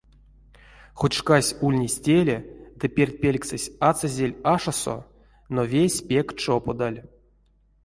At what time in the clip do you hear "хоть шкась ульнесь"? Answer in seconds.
0.99-2.01